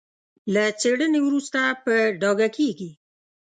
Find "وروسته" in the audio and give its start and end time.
1.23-1.59